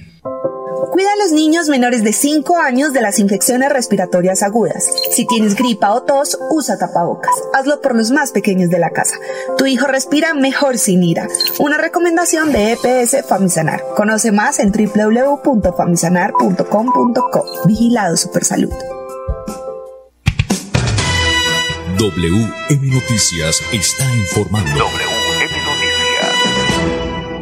Cuida 0.91 1.09
a 1.13 1.23
los 1.23 1.31
niños 1.31 1.69
menores 1.69 2.03
de 2.03 2.11
5 2.11 2.57
años 2.57 2.91
de 2.91 2.99
las 3.01 3.19
infecciones 3.19 3.71
respiratorias 3.71 4.43
agudas. 4.43 4.91
Si 5.11 5.25
tienes 5.25 5.55
gripa 5.55 5.93
o 5.93 6.03
tos, 6.03 6.37
usa 6.49 6.77
tapabocas. 6.77 7.31
Hazlo 7.53 7.79
por 7.79 7.95
los 7.95 8.11
más 8.11 8.31
pequeños 8.31 8.69
de 8.69 8.79
la 8.79 8.89
casa. 8.89 9.15
Tu 9.57 9.67
hijo 9.67 9.87
respira 9.87 10.33
mejor 10.33 10.77
sin 10.77 11.01
ira. 11.01 11.29
Una 11.59 11.77
recomendación 11.77 12.51
de 12.51 12.73
EPS 12.73 13.25
Famisanar. 13.25 13.81
Conoce 13.95 14.33
más 14.33 14.59
en 14.59 14.73
www.famisanar.com.co. 14.73 17.45
Vigilado 17.65 18.17
Supersalud. 18.17 18.73
WM 21.97 22.89
Noticias 22.89 23.61
está 23.71 24.03
informando. 24.15 24.85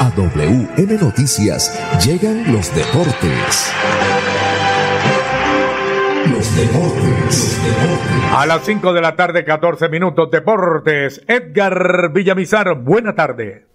A 0.00 0.12
WM 0.16 0.98
Noticias 1.00 1.78
llegan 2.04 2.52
los 2.52 2.74
deportes. 2.74 3.72
Los 6.30 6.56
deportes. 6.56 7.60
A 8.32 8.46
las 8.46 8.64
5 8.64 8.92
de 8.92 9.00
la 9.00 9.16
tarde, 9.16 9.44
14 9.44 9.88
minutos, 9.88 10.30
deportes. 10.30 11.22
Edgar 11.26 12.12
Villamizar, 12.12 12.74
buena 12.76 13.14
tarde. 13.14 13.66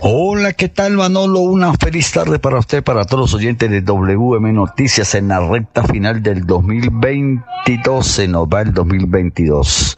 Hola, 0.00 0.52
¿qué 0.52 0.68
tal 0.68 0.96
Manolo? 0.96 1.40
Una 1.40 1.72
feliz 1.72 2.12
tarde 2.12 2.38
para 2.38 2.58
usted, 2.58 2.84
para 2.84 3.06
todos 3.06 3.22
los 3.22 3.34
oyentes 3.34 3.70
de 3.70 3.80
WM 3.80 4.52
Noticias 4.52 5.14
en 5.14 5.28
la 5.28 5.40
recta 5.40 5.84
final 5.84 6.22
del 6.22 6.44
2022. 6.44 8.06
Se 8.06 8.28
nos 8.28 8.46
va 8.46 8.60
el 8.60 8.74
2022. 8.74 9.96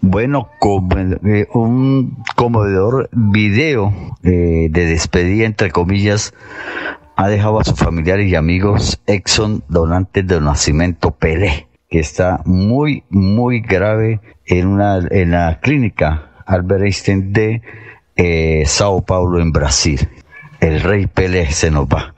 Bueno, 0.00 0.50
como, 0.58 0.96
eh, 0.98 1.46
un 1.54 2.16
conmovedor 2.34 3.08
video 3.12 3.92
eh, 4.24 4.66
de 4.70 4.86
despedida, 4.86 5.46
entre 5.46 5.70
comillas, 5.70 6.34
ha 7.20 7.28
dejado 7.28 7.60
a 7.60 7.64
sus 7.64 7.78
familiares 7.78 8.28
y 8.28 8.34
amigos 8.34 8.98
Exxon 9.06 9.62
Donantes 9.68 10.26
de 10.26 10.40
Nacimiento 10.40 11.10
Pelé, 11.10 11.68
que 11.90 11.98
está 11.98 12.40
muy, 12.46 13.04
muy 13.10 13.60
grave 13.60 14.20
en, 14.46 14.68
una, 14.68 15.00
en 15.10 15.32
la 15.32 15.60
clínica 15.60 16.30
Albert 16.46 16.84
Einstein 16.84 17.30
de 17.34 17.60
eh, 18.16 18.62
Sao 18.64 19.02
Paulo 19.02 19.38
en 19.38 19.52
Brasil. 19.52 20.08
El 20.60 20.80
rey 20.80 21.08
Pelé 21.08 21.50
se 21.52 21.70
nos 21.70 21.86
va. 21.86 22.14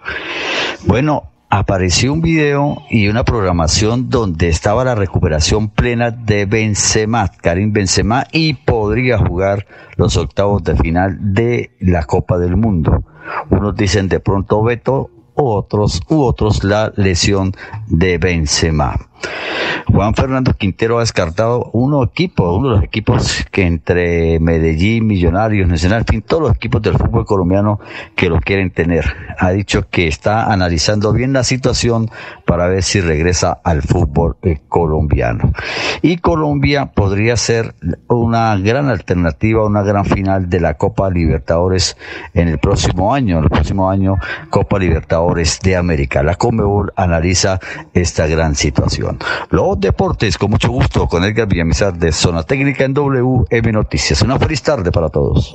Bueno, 0.87 1.32
apareció 1.55 2.15
un 2.15 2.23
video 2.23 2.79
y 2.89 3.09
una 3.09 3.25
programación 3.25 4.09
donde 4.09 4.49
estaba 4.49 4.85
la 4.85 4.95
recuperación 4.95 5.69
plena 5.69 6.11
de 6.11 6.47
Benzema, 6.47 7.29
Karim 7.29 7.75
Benzema, 7.75 8.27
y 8.33 8.55
podría 8.55 9.19
jugar 9.19 9.67
los 9.97 10.17
octavos 10.17 10.65
de 10.65 10.77
final 10.77 11.19
de 11.35 11.77
la 11.79 12.05
Copa 12.05 12.39
del 12.39 12.57
Mundo. 12.57 13.05
Unos 13.51 13.77
dicen 13.77 14.09
de 14.09 14.19
pronto 14.19 14.63
Beto, 14.63 15.11
otros 15.35 16.01
u 16.09 16.23
otros 16.23 16.65
la 16.65 16.91
lesión 16.97 17.53
de 17.87 18.17
Benzema. 18.17 18.97
Juan 19.87 20.15
Fernando 20.15 20.53
Quintero 20.55 20.99
ha 20.99 21.01
descartado 21.01 21.71
uno 21.73 22.03
equipo, 22.03 22.55
uno 22.55 22.71
de 22.71 22.75
los 22.77 22.85
equipos 22.85 23.45
que 23.51 23.67
entre 23.67 24.41
Medellín, 24.41 25.07
Millonarios, 25.07 25.69
Nacional, 25.69 26.01
en 26.01 26.07
fin, 26.07 26.23
todos 26.23 26.43
los 26.43 26.57
equipos 26.57 26.83
del 26.83 26.95
fútbol 26.95 27.27
colombiano 27.27 27.81
que 28.17 28.29
lo 28.29 28.41
quieren 28.41 28.71
tener. 28.71 29.05
Ha 29.39 29.51
dicho 29.51 29.89
que 29.89 30.09
está 30.09 30.53
analizando 30.53 31.13
bien 31.13 31.33
la 31.33 31.45
situación 31.45 32.11
para 32.47 32.69
ver 32.69 32.83
si 32.83 33.01
regresa 33.01 33.59
al 33.65 33.83
fútbol 33.83 34.37
eh, 34.43 34.61
colombiano. 34.69 35.53
Y 36.03 36.19
Colombia 36.19 36.87
podría 36.87 37.37
ser 37.37 37.75
una 38.09 38.57
gran 38.57 38.89
alternativa, 38.89 39.65
una 39.65 39.83
gran 39.83 40.05
final 40.05 40.49
de 40.49 40.61
la 40.61 40.75
Copa 40.75 41.11
Libertadores 41.11 41.97
en 42.35 42.49
el 42.49 42.59
próximo 42.59 43.15
año, 43.15 43.39
el 43.39 43.51
próximo 43.51 43.91
año 43.91 44.17
Copa 44.51 44.79
Libertadores 44.79 45.61
de 45.61 45.77
América. 45.77 46.23
La 46.23 46.35
Comebol 46.35 46.93
analiza 46.97 47.61
esta 47.95 48.27
gran 48.27 48.55
situación. 48.55 49.19
Deportes, 49.77 50.39
con 50.39 50.51
mucho 50.51 50.71
gusto, 50.71 51.07
con 51.07 51.23
Edgar 51.25 51.47
Villamizar 51.47 51.95
de 51.95 52.11
Zona 52.11 52.43
Técnica 52.43 52.85
en 52.85 52.95
WM 52.95 53.73
Noticias. 53.73 54.21
Una 54.23 54.37
feliz 54.39 54.61
tarde 54.61 54.91
para 54.91 55.09
todos. 55.09 55.55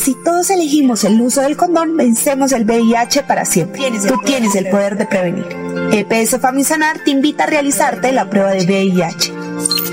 Si 0.00 0.14
todos 0.14 0.48
elegimos 0.50 1.02
el 1.04 1.20
uso 1.20 1.42
del 1.42 1.56
condón, 1.56 1.96
vencemos 1.96 2.52
el 2.52 2.64
VIH 2.64 3.24
para 3.24 3.44
siempre. 3.44 3.82
Tú 4.06 4.20
tienes 4.24 4.54
el 4.54 4.68
poder 4.68 4.96
de 4.96 5.06
prevenir. 5.06 5.44
EPS 5.92 6.38
Famisanar 6.40 7.00
te 7.04 7.10
invita 7.10 7.42
a 7.44 7.46
realizarte 7.46 8.12
la 8.12 8.30
prueba 8.30 8.52
de 8.52 8.64
VIH. 8.64 9.32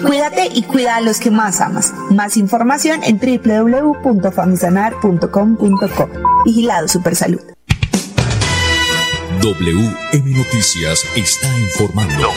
Cuídate 0.06 0.48
y 0.54 0.62
cuida 0.64 0.96
a 0.96 1.02
los 1.02 1.20
que 1.20 1.32
más 1.32 1.60
amas. 1.62 1.94
Más 2.10 2.38
información 2.38 3.02
en 3.04 3.20
www.famisanar.com.co. 3.20 6.10
Vigilado 6.46 6.88
Supersalud. 6.88 7.42
WM 9.42 10.38
Noticias 10.38 11.06
está 11.16 11.48
informando. 11.60 12.30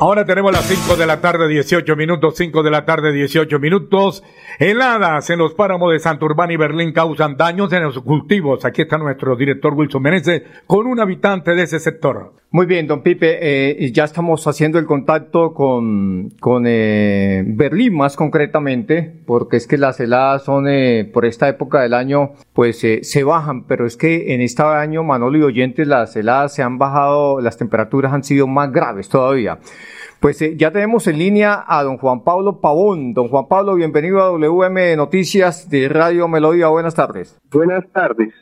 Ahora 0.00 0.24
tenemos 0.24 0.52
las 0.52 0.66
5 0.66 0.96
de 0.96 1.06
la 1.06 1.20
tarde, 1.20 1.46
18 1.46 1.94
minutos, 1.94 2.34
5 2.36 2.64
de 2.64 2.70
la 2.70 2.84
tarde, 2.84 3.12
18 3.12 3.60
minutos. 3.60 4.24
Heladas 4.58 5.30
en 5.30 5.38
los 5.38 5.54
páramos 5.54 5.92
de 5.92 6.00
Santurbán 6.00 6.50
y 6.50 6.56
Berlín 6.56 6.92
causan 6.92 7.36
daños 7.36 7.72
en 7.72 7.84
los 7.84 8.00
cultivos. 8.00 8.64
Aquí 8.64 8.82
está 8.82 8.98
nuestro 8.98 9.36
director 9.36 9.72
Wilson 9.72 10.02
Meneses 10.02 10.42
con 10.66 10.88
un 10.88 10.98
habitante 10.98 11.54
de 11.54 11.62
ese 11.62 11.78
sector. 11.78 12.34
Muy 12.54 12.66
bien, 12.66 12.86
don 12.86 13.02
Pipe, 13.02 13.38
eh, 13.40 13.90
ya 13.90 14.04
estamos 14.04 14.46
haciendo 14.46 14.78
el 14.78 14.86
contacto 14.86 15.54
con, 15.54 16.30
con 16.38 16.66
eh, 16.68 17.42
Berlín 17.44 17.96
más 17.96 18.14
concretamente, 18.14 19.12
porque 19.26 19.56
es 19.56 19.66
que 19.66 19.76
las 19.76 19.98
heladas 19.98 20.44
son 20.44 20.68
eh, 20.68 21.04
por 21.12 21.24
esta 21.24 21.48
época 21.48 21.80
del 21.80 21.94
año, 21.94 22.34
pues 22.52 22.84
eh, 22.84 23.00
se 23.02 23.24
bajan, 23.24 23.64
pero 23.64 23.86
es 23.86 23.96
que 23.96 24.34
en 24.34 24.40
este 24.40 24.62
año, 24.62 25.02
Manolo 25.02 25.36
y 25.36 25.42
oyentes, 25.42 25.88
las 25.88 26.14
heladas 26.14 26.54
se 26.54 26.62
han 26.62 26.78
bajado, 26.78 27.40
las 27.40 27.56
temperaturas 27.56 28.12
han 28.12 28.22
sido 28.22 28.46
más 28.46 28.70
graves 28.70 29.08
todavía. 29.08 29.58
Pues 30.24 30.40
eh, 30.40 30.54
ya 30.56 30.70
tenemos 30.70 31.06
en 31.06 31.18
línea 31.18 31.64
a 31.66 31.82
don 31.82 31.98
Juan 31.98 32.24
Pablo 32.24 32.60
Pavón. 32.60 33.14
Don 33.14 33.28
Juan 33.28 33.46
Pablo, 33.46 33.74
bienvenido 33.74 34.22
a 34.22 34.30
WM 34.30 34.96
Noticias 34.96 35.68
de 35.68 35.88
Radio 35.88 36.28
Melodía. 36.28 36.68
Buenas 36.68 36.94
tardes. 36.94 37.36
Buenas 37.50 37.84
tardes. 37.92 38.32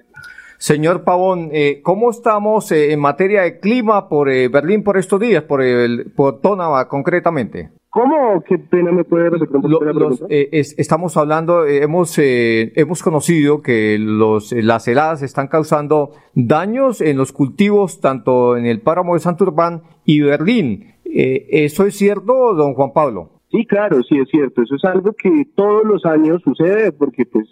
Señor 0.67 1.03
Pavón, 1.03 1.49
eh, 1.53 1.81
¿cómo 1.83 2.09
estamos 2.09 2.71
eh, 2.71 2.93
en 2.93 3.01
materia 3.01 3.43
de 3.43 3.59
clima 3.59 4.09
por 4.09 4.31
eh, 4.31 4.47
Berlín 4.47 4.85
por 4.85 4.97
estos 4.97 5.19
días, 5.19 5.43
por, 5.43 5.61
el, 5.61 6.13
por 6.15 6.41
Tónava 6.41 6.87
concretamente? 6.87 7.71
¿Cómo? 7.91 8.45
¿Qué 8.47 8.59
pena 8.59 8.93
me 8.93 9.03
puede 9.03 9.29
repetir 9.31 9.61
Los- 9.69 10.23
eh, 10.29 10.51
es- 10.53 10.79
estamos 10.79 11.17
hablando, 11.17 11.67
eh, 11.67 11.83
hemos, 11.83 12.17
eh, 12.21 12.73
hemos 12.77 13.03
conocido 13.03 13.61
que 13.61 13.97
los, 13.99 14.53
eh, 14.53 14.63
las 14.63 14.87
heladas 14.87 15.23
están 15.23 15.49
causando 15.49 16.11
daños 16.35 17.01
en 17.01 17.17
los 17.17 17.33
cultivos, 17.33 18.01
tanto 18.01 18.57
en 18.57 18.65
el 18.67 18.81
páramo 18.83 19.15
de 19.15 19.21
Santurbán 19.21 19.83
y 20.05 20.21
Berlín. 20.21 20.95
¿Eso 21.05 21.87
es 21.87 21.97
cierto, 21.97 22.55
don 22.55 22.75
Juan 22.75 22.93
Pablo? 22.93 23.31
Sí, 23.51 23.67
claro, 23.67 24.01
sí 24.05 24.17
es 24.17 24.29
cierto. 24.31 24.63
Eso 24.63 24.77
es 24.77 24.85
algo 24.85 25.13
que 25.21 25.29
todos 25.57 25.83
los 25.85 26.07
años 26.07 26.41
sucede 26.45 26.93
porque, 26.93 27.27
pues, 27.27 27.49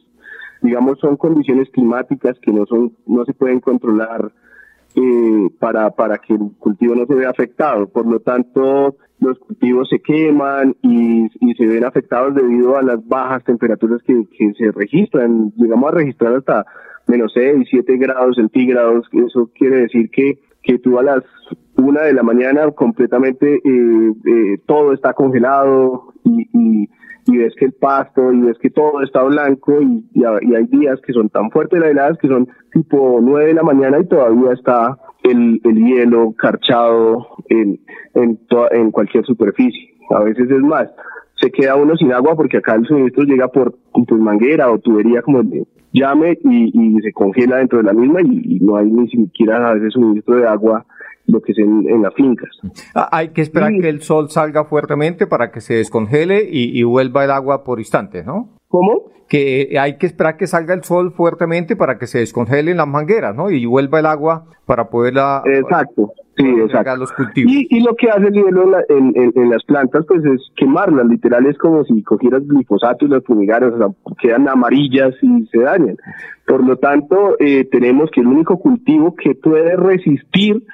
digamos, 0.62 0.98
son 0.98 1.16
condiciones 1.16 1.70
climáticas 1.70 2.38
que 2.40 2.52
no 2.52 2.66
son, 2.66 2.92
no 3.06 3.24
se 3.24 3.32
pueden 3.32 3.60
controlar 3.60 4.32
eh, 4.94 5.48
para 5.58 5.90
para 5.90 6.18
que 6.18 6.34
el 6.34 6.50
cultivo 6.58 6.94
no 6.94 7.06
se 7.06 7.14
vea 7.14 7.30
afectado. 7.30 7.88
Por 7.88 8.06
lo 8.06 8.20
tanto, 8.20 8.96
los 9.20 9.38
cultivos 9.38 9.88
se 9.88 10.00
queman 10.00 10.76
y, 10.82 11.26
y 11.40 11.54
se 11.54 11.66
ven 11.66 11.84
afectados 11.84 12.34
debido 12.34 12.76
a 12.76 12.82
las 12.82 13.06
bajas 13.06 13.44
temperaturas 13.44 14.02
que, 14.02 14.26
que 14.36 14.52
se 14.54 14.72
registran. 14.72 15.52
Llegamos 15.56 15.92
a 15.92 15.96
registrar 15.96 16.34
hasta 16.34 16.66
menos 17.06 17.32
6, 17.34 17.68
7 17.70 17.96
grados 17.98 18.36
centígrados. 18.36 19.06
Eso 19.12 19.50
quiere 19.54 19.82
decir 19.82 20.10
que 20.10 20.38
que 20.62 20.78
tú 20.78 20.98
a 20.98 21.02
las 21.02 21.24
una 21.76 22.02
de 22.02 22.12
la 22.12 22.22
mañana 22.22 22.70
completamente 22.72 23.56
eh, 23.56 23.60
eh, 23.64 24.58
todo 24.66 24.92
está 24.92 25.14
congelado 25.14 26.12
y, 26.24 26.48
y, 26.52 26.88
y 27.32 27.38
ves 27.38 27.54
que 27.58 27.66
el 27.66 27.72
pasto 27.72 28.32
y 28.32 28.40
ves 28.40 28.58
que 28.60 28.70
todo 28.70 29.02
está 29.02 29.22
blanco 29.22 29.80
y, 29.80 30.04
y, 30.14 30.24
ha- 30.24 30.38
y 30.42 30.54
hay 30.54 30.64
días 30.66 31.00
que 31.06 31.12
son 31.12 31.28
tan 31.28 31.50
fuertes 31.50 31.80
las 31.80 31.90
heladas 31.90 32.18
que 32.18 32.28
son 32.28 32.48
tipo 32.72 33.18
nueve 33.22 33.48
de 33.48 33.54
la 33.54 33.62
mañana 33.62 33.98
y 34.00 34.06
todavía 34.06 34.52
está 34.52 34.98
el, 35.22 35.60
el 35.64 35.76
hielo 35.84 36.32
carchado 36.36 37.26
en, 37.48 37.78
en 38.14 38.90
cualquier 38.90 39.24
superficie. 39.24 39.90
A 40.10 40.20
veces 40.24 40.50
es 40.50 40.60
más, 40.60 40.88
se 41.40 41.50
queda 41.50 41.76
uno 41.76 41.96
sin 41.96 42.12
agua 42.12 42.34
porque 42.36 42.58
acá 42.58 42.74
el 42.74 42.84
suministro 42.86 43.24
llega 43.24 43.48
por 43.48 43.74
pues, 43.92 44.20
manguera 44.20 44.70
o 44.70 44.78
tubería 44.78 45.22
como 45.22 45.42
le 45.42 45.64
llame 45.92 46.38
y, 46.44 46.70
y 46.98 47.00
se 47.02 47.12
congela 47.12 47.56
dentro 47.58 47.78
de 47.78 47.84
la 47.84 47.92
misma 47.92 48.20
y, 48.22 48.56
y 48.56 48.60
no 48.60 48.76
hay 48.76 48.90
ni 48.90 49.08
siquiera 49.08 49.68
a 49.70 49.74
veces 49.74 49.92
suministro 49.92 50.36
de 50.36 50.46
agua 50.46 50.84
lo 51.30 51.40
que 51.40 51.52
es 51.52 51.58
en, 51.58 51.88
en 51.88 52.02
las 52.02 52.14
fincas. 52.14 52.50
Ah, 52.94 53.08
hay 53.12 53.28
que 53.28 53.42
esperar 53.42 53.72
que 53.80 53.88
el 53.88 54.02
sol 54.02 54.28
salga 54.30 54.64
fuertemente 54.64 55.26
para 55.26 55.50
que 55.50 55.60
se 55.60 55.74
descongele 55.74 56.44
y, 56.50 56.78
y 56.78 56.82
vuelva 56.82 57.24
el 57.24 57.30
agua 57.30 57.64
por 57.64 57.78
instantes, 57.78 58.26
¿no? 58.26 58.50
¿Cómo? 58.68 59.10
Que 59.28 59.76
hay 59.80 59.96
que 59.96 60.06
esperar 60.06 60.36
que 60.36 60.46
salga 60.48 60.74
el 60.74 60.82
sol 60.82 61.12
fuertemente 61.12 61.76
para 61.76 61.98
que 61.98 62.06
se 62.08 62.18
descongelen 62.18 62.76
las 62.76 62.88
mangueras, 62.88 63.34
¿no? 63.36 63.50
Y 63.50 63.64
vuelva 63.64 64.00
el 64.00 64.06
agua 64.06 64.44
para 64.66 64.90
poderla... 64.90 65.42
Exacto, 65.46 66.12
sí, 66.36 66.46
exacto. 66.64 66.96
los 66.96 67.12
cultivos. 67.12 67.52
Y, 67.52 67.66
y 67.70 67.80
lo 67.80 67.94
que 67.94 68.10
hace 68.10 68.26
el 68.26 68.32
hielo 68.34 68.64
en, 68.64 68.70
la- 68.72 68.84
en- 68.88 69.12
en- 69.14 69.32
en 69.36 69.50
las 69.50 69.62
plantas, 69.64 70.04
pues 70.06 70.24
es 70.24 70.40
quemarlas. 70.56 71.06
Literal 71.06 71.46
es 71.46 71.56
como 71.58 71.84
si 71.84 72.02
cogieras 72.02 72.42
glifosato 72.46 73.06
y 73.06 73.08
las 73.08 73.22
fumigaras, 73.24 73.72
o 73.72 73.78
sea, 73.78 74.14
quedan 74.20 74.48
amarillas 74.48 75.14
y 75.22 75.46
se 75.46 75.58
dañan. 75.60 75.96
Por 76.46 76.66
lo 76.66 76.76
tanto, 76.78 77.36
eh, 77.38 77.68
tenemos 77.70 78.10
que 78.10 78.20
el 78.22 78.26
único 78.26 78.58
cultivo 78.58 79.14
que 79.14 79.36
puede 79.36 79.76
resistir 79.76 80.64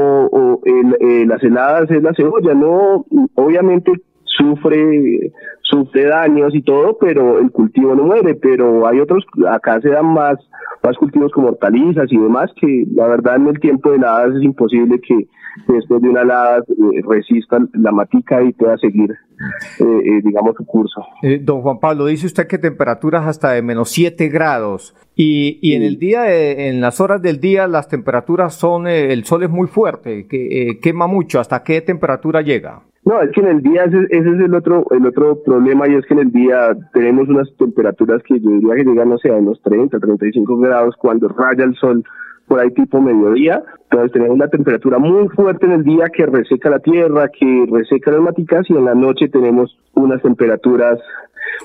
o, 0.00 0.28
o 0.32 0.60
el- 0.64 1.28
las 1.28 1.42
heladas 1.42 1.90
es 1.90 2.02
la 2.02 2.14
cebolla. 2.14 2.54
No, 2.54 3.04
obviamente 3.34 3.92
sufre 4.24 5.32
sufre 5.62 6.04
daños 6.04 6.54
y 6.54 6.62
todo, 6.62 6.96
pero 6.98 7.38
el 7.38 7.50
cultivo 7.50 7.94
no 7.94 8.04
muere. 8.04 8.34
Pero 8.34 8.86
hay 8.86 9.00
otros, 9.00 9.24
acá 9.48 9.80
se 9.80 9.90
dan 9.90 10.06
más 10.06 10.36
más 10.82 10.96
cultivos 10.96 11.32
como 11.32 11.48
hortalizas 11.48 12.06
y 12.12 12.16
demás 12.16 12.50
que 12.60 12.84
la 12.94 13.08
verdad 13.08 13.36
en 13.36 13.48
el 13.48 13.58
tiempo 13.58 13.90
de 13.90 13.96
heladas 13.96 14.36
es 14.36 14.42
imposible 14.42 15.00
que 15.00 15.26
después 15.66 16.00
de 16.02 16.08
una 16.08 16.22
helada 16.22 16.58
eh, 16.58 17.02
resista 17.08 17.58
la 17.74 17.92
matica 17.92 18.42
y 18.42 18.52
pueda 18.52 18.76
seguir, 18.78 19.10
eh, 19.12 19.84
eh, 19.84 20.20
digamos, 20.24 20.54
su 20.56 20.64
curso. 20.64 21.02
Eh, 21.22 21.40
don 21.42 21.62
Juan 21.62 21.80
Pablo, 21.80 22.06
dice 22.06 22.26
usted 22.26 22.46
que 22.46 22.58
temperaturas 22.58 23.26
hasta 23.26 23.52
de 23.52 23.62
menos 23.62 23.90
7 23.90 24.28
grados 24.28 24.94
y, 25.14 25.58
y 25.62 25.74
en 25.74 25.82
el 25.82 25.98
día, 25.98 26.22
de- 26.22 26.68
en 26.68 26.80
las 26.80 27.00
horas 27.00 27.20
del 27.22 27.40
día, 27.40 27.66
las 27.66 27.88
temperaturas 27.88 28.54
son, 28.54 28.86
eh, 28.86 29.12
el 29.12 29.24
sol 29.24 29.42
es 29.42 29.50
muy 29.50 29.66
fuerte, 29.68 30.26
que 30.28 30.70
eh, 30.70 30.78
quema 30.80 31.06
mucho. 31.06 31.40
¿Hasta 31.40 31.62
qué 31.62 31.80
temperatura 31.80 32.42
llega? 32.42 32.82
No, 33.04 33.22
es 33.22 33.30
que 33.32 33.40
en 33.40 33.46
el 33.46 33.62
día 33.62 33.84
ese, 33.84 33.96
ese 34.10 34.28
es 34.28 34.40
el 34.40 34.54
otro 34.54 34.84
el 34.90 35.06
otro 35.06 35.42
problema 35.42 35.88
y 35.88 35.94
es 35.94 36.04
que 36.04 36.12
en 36.12 36.20
el 36.20 36.30
día 36.30 36.76
tenemos 36.92 37.26
unas 37.28 37.48
temperaturas 37.56 38.22
que 38.22 38.38
yo 38.38 38.50
diría 38.50 38.74
que 38.74 38.84
llegan, 38.84 39.08
no 39.08 39.16
sé, 39.16 39.30
a 39.30 39.36
unos 39.36 39.62
30, 39.62 39.98
35 39.98 40.58
grados 40.58 40.94
cuando 40.98 41.28
raya 41.28 41.64
el 41.64 41.74
sol 41.76 42.04
por 42.48 42.58
ahí 42.60 42.70
tipo 42.72 43.00
mediodía. 43.00 43.62
Entonces 43.90 44.12
tenemos 44.12 44.34
una 44.34 44.48
temperatura 44.48 44.98
muy 44.98 45.28
fuerte 45.28 45.66
en 45.66 45.72
el 45.72 45.84
día 45.84 46.06
que 46.12 46.26
reseca 46.26 46.70
la 46.70 46.78
tierra, 46.80 47.28
que 47.28 47.66
reseca 47.70 48.10
las 48.10 48.20
maticas 48.20 48.68
y 48.68 48.74
en 48.74 48.84
la 48.84 48.94
noche 48.94 49.28
tenemos 49.28 49.78
unas 49.94 50.20
temperaturas 50.22 50.98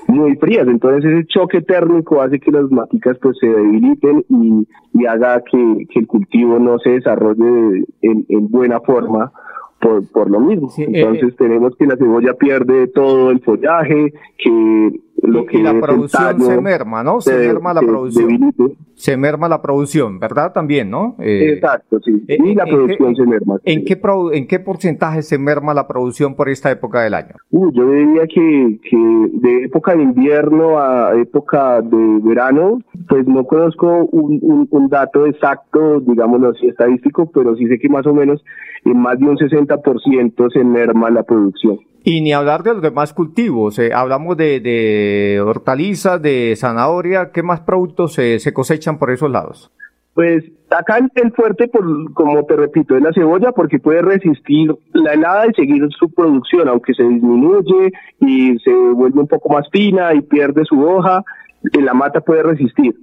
muy 0.08 0.36
frías. 0.36 0.66
Entonces 0.68 1.04
ese 1.10 1.26
choque 1.26 1.60
térmico 1.62 2.20
hace 2.22 2.38
que 2.38 2.50
las 2.50 2.70
maticas 2.70 3.18
pues 3.20 3.36
se 3.40 3.46
debiliten 3.46 4.24
y, 4.28 4.68
y 4.94 5.06
haga 5.06 5.42
que, 5.42 5.86
que 5.90 6.00
el 6.00 6.06
cultivo 6.06 6.58
no 6.58 6.78
se 6.78 6.90
desarrolle 6.90 7.84
en, 8.02 8.24
en 8.28 8.48
buena 8.48 8.80
forma 8.80 9.32
por, 9.80 10.10
por 10.12 10.30
lo 10.30 10.40
mismo. 10.40 10.70
eh, 10.78 10.86
Entonces 10.88 11.36
tenemos 11.36 11.76
que 11.76 11.86
la 11.86 11.96
cebolla 11.96 12.32
pierde 12.34 12.86
todo 12.88 13.30
el 13.30 13.40
follaje, 13.40 14.14
que 14.38 15.00
lo 15.28 15.46
que 15.46 15.58
y 15.58 15.62
la 15.62 15.72
es 15.72 15.80
producción 15.82 16.40
se 16.40 16.60
merma, 16.60 17.02
¿no? 17.02 17.20
Se 17.20 17.30
se- 17.32 17.46
merma 17.52 17.74
la 17.74 17.80
se 17.80 17.86
producción. 17.86 18.26
debilite. 18.26 18.76
Se 18.94 19.16
merma 19.16 19.48
la 19.48 19.60
producción, 19.60 20.18
¿verdad? 20.20 20.52
También, 20.52 20.88
¿no? 20.90 21.16
Eh, 21.18 21.54
Exacto, 21.54 21.98
sí. 22.04 22.22
eh, 22.28 22.38
y 22.42 22.54
la 22.54 22.64
¿en 22.64 22.68
producción 22.70 23.14
qué- 23.14 23.22
se 23.22 23.26
merma. 23.28 23.56
¿En 23.64 23.84
qué, 23.84 24.00
produ- 24.00 24.30
¿En 24.34 24.46
qué 24.46 24.60
porcentaje 24.60 25.22
se 25.22 25.36
merma 25.38 25.74
la 25.74 25.86
producción 25.88 26.34
por 26.36 26.48
esta 26.48 26.70
época 26.70 27.02
del 27.02 27.14
año? 27.14 27.34
Uh, 27.50 27.70
yo 27.72 27.90
diría 27.90 28.26
que, 28.26 28.78
que 28.88 28.96
de 29.32 29.64
época 29.64 29.94
de 29.96 30.02
invierno 30.02 30.78
a 30.78 31.12
época 31.20 31.80
de 31.82 32.18
verano, 32.22 32.78
pues 33.08 33.26
no 33.26 33.44
conozco 33.44 34.04
un, 34.12 34.38
un, 34.42 34.68
un 34.70 34.88
dato 34.88 35.26
exacto, 35.26 36.00
digámoslo 36.00 36.50
así, 36.50 36.66
estadístico, 36.68 37.30
pero 37.32 37.56
sí 37.56 37.66
sé 37.66 37.78
que 37.78 37.88
más 37.88 38.06
o 38.06 38.14
menos 38.14 38.42
en 38.84 38.98
más 39.00 39.18
de 39.18 39.26
un 39.26 39.36
60% 39.36 40.50
se 40.52 40.62
merma 40.64 41.10
la 41.10 41.22
producción. 41.24 41.78
Y 42.06 42.20
ni 42.20 42.32
hablar 42.34 42.62
de 42.62 42.74
los 42.74 42.82
demás 42.82 43.14
cultivos. 43.14 43.78
eh, 43.78 43.90
hablamos 43.94 44.36
de, 44.36 44.60
de 44.60 45.40
hortalizas, 45.40 46.20
de 46.20 46.54
zanahoria. 46.56 47.30
¿Qué 47.32 47.42
más 47.42 47.60
productos 47.60 48.12
se- 48.12 48.38
se 48.38 48.52
cosechan 48.52 48.98
por 48.98 49.10
esos 49.10 49.30
lados? 49.30 49.70
Pues 50.12 50.44
acá 50.70 50.98
el, 50.98 51.10
el 51.16 51.32
fuerte, 51.32 51.66
por, 51.66 52.12
como 52.12 52.44
te 52.44 52.56
repito, 52.56 52.94
es 52.96 53.02
la 53.02 53.12
cebolla 53.12 53.52
porque 53.52 53.78
puede 53.80 54.02
resistir 54.02 54.72
la 54.92 55.14
helada 55.14 55.46
y 55.48 55.54
seguir 55.54 55.88
su 55.98 56.08
producción, 56.12 56.68
aunque 56.68 56.92
se 56.94 57.02
disminuye 57.02 57.92
y 58.20 58.58
se 58.58 58.72
vuelve 58.72 59.20
un 59.22 59.26
poco 59.26 59.48
más 59.52 59.66
fina 59.72 60.12
y 60.14 60.20
pierde 60.20 60.64
su 60.66 60.80
hoja, 60.86 61.24
eh, 61.72 61.80
la 61.80 61.94
mata 61.94 62.20
puede 62.20 62.42
resistir. 62.44 62.94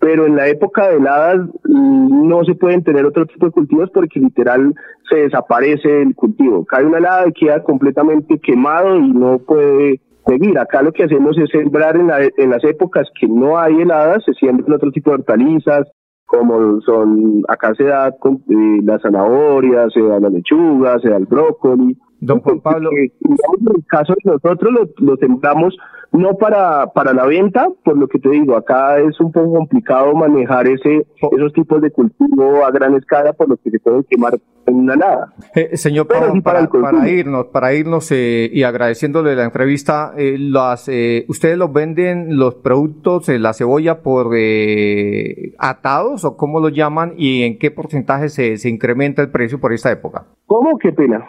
Pero 0.00 0.26
en 0.26 0.34
la 0.36 0.48
época 0.48 0.88
de 0.88 0.96
heladas 0.96 1.46
mm, 1.64 2.28
no 2.28 2.42
se 2.44 2.54
pueden 2.54 2.82
tener 2.82 3.04
otro 3.04 3.26
tipo 3.26 3.46
de 3.46 3.52
cultivos 3.52 3.90
porque 3.92 4.18
literal 4.18 4.74
se 5.08 5.16
desaparece 5.16 6.02
el 6.02 6.14
cultivo. 6.14 6.64
Cae 6.64 6.84
una 6.86 6.98
helada 6.98 7.28
y 7.28 7.32
queda 7.32 7.62
completamente 7.62 8.38
quemado 8.38 8.96
y 8.96 9.12
no 9.12 9.38
puede 9.38 10.00
seguir. 10.26 10.58
Acá 10.58 10.82
lo 10.82 10.92
que 10.92 11.04
hacemos 11.04 11.36
es 11.38 11.50
sembrar 11.50 11.96
en, 11.96 12.06
la- 12.08 12.22
en 12.36 12.50
las 12.50 12.64
épocas 12.64 13.08
que 13.20 13.28
no 13.28 13.58
hay 13.58 13.80
heladas, 13.82 14.24
se 14.24 14.32
siembran 14.34 14.72
otro 14.72 14.90
tipo 14.90 15.10
de 15.10 15.16
hortalizas, 15.16 15.86
como 16.26 16.80
son, 16.82 17.42
acá 17.48 17.74
se 17.74 17.84
da 17.84 18.12
con, 18.12 18.36
eh, 18.48 18.80
la 18.84 18.98
zanahoria, 19.00 19.88
se 19.90 20.00
da 20.00 20.20
la 20.20 20.28
lechuga, 20.30 20.98
se 21.00 21.10
da 21.10 21.16
el 21.16 21.26
brócoli. 21.26 21.96
Don 22.20 22.40
Juan 22.40 22.60
Pablo. 22.60 22.90
digamos, 22.90 23.60
en 23.60 23.76
el 23.76 23.86
caso 23.86 24.14
de 24.22 24.30
nosotros 24.32 24.72
lo, 24.72 25.06
lo 25.06 25.16
sembramos 25.16 25.76
no 26.12 26.36
para, 26.36 26.86
para 26.88 27.12
la 27.12 27.24
venta, 27.24 27.68
por 27.84 27.96
lo 27.96 28.08
que 28.08 28.18
te 28.18 28.30
digo, 28.30 28.56
acá 28.56 28.98
es 28.98 29.20
un 29.20 29.30
poco 29.30 29.54
complicado 29.54 30.12
manejar 30.14 30.66
ese, 30.66 31.06
esos 31.36 31.52
tipos 31.52 31.80
de 31.80 31.90
cultivo 31.90 32.64
a 32.64 32.70
gran 32.70 32.94
escala, 32.96 33.32
por 33.32 33.48
lo 33.48 33.56
que 33.56 33.70
se 33.70 33.78
pueden 33.78 34.04
quemar 34.04 34.38
en 34.66 34.74
una 34.74 34.96
nada. 34.96 35.32
Eh, 35.54 35.76
señor 35.76 36.08
Pero 36.08 36.32
sí 36.32 36.40
para 36.40 36.68
irnos, 37.08 37.46
para 37.46 37.74
irnos 37.74 38.10
eh, 38.10 38.50
y 38.52 38.64
agradeciéndole 38.64 39.36
la 39.36 39.44
entrevista, 39.44 40.12
eh, 40.16 40.36
las, 40.38 40.88
eh, 40.88 41.26
¿ustedes 41.28 41.56
los 41.56 41.72
venden 41.72 42.36
los 42.36 42.56
productos, 42.56 43.28
eh, 43.28 43.38
la 43.38 43.52
cebolla 43.52 44.02
por 44.02 44.32
eh, 44.34 45.54
atados 45.58 46.24
o 46.24 46.36
cómo 46.36 46.58
lo 46.58 46.70
llaman 46.70 47.14
y 47.16 47.42
en 47.42 47.58
qué 47.58 47.70
porcentaje 47.70 48.28
se, 48.30 48.56
se 48.56 48.68
incrementa 48.68 49.22
el 49.22 49.30
precio 49.30 49.60
por 49.60 49.72
esta 49.72 49.92
época? 49.92 50.26
¿Cómo? 50.50 50.78
Qué 50.78 50.90
pena. 50.90 51.24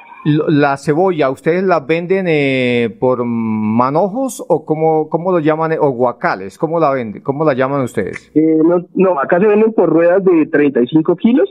La 0.48 0.78
cebolla, 0.78 1.30
¿ustedes 1.30 1.64
la 1.64 1.80
venden 1.82 2.26
eh, 2.28 2.90
por 3.00 3.24
manojos 3.24 4.44
o 4.48 4.66
cómo, 4.66 5.10
cómo 5.10 5.32
lo 5.32 5.38
llaman, 5.38 5.74
eh, 5.74 5.78
o 5.80 5.92
guacales? 5.92 6.58
¿Cómo 6.58 6.80
la 6.80 6.90
venden? 6.90 7.22
¿Cómo 7.22 7.46
la 7.46 7.54
llaman 7.54 7.82
ustedes? 7.82 8.32
Eh, 8.34 8.58
no, 8.66 8.84
no, 8.96 9.20
acá 9.20 9.40
se 9.40 9.46
venden 9.46 9.74
por 9.74 9.90
ruedas 9.90 10.24
de 10.24 10.48
35 10.48 11.16
kilos. 11.18 11.48